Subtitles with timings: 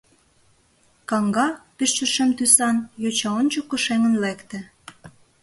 [1.09, 4.59] —каҥга, пеш чот шем тӱсан йоча ончыко шеҥын лекте.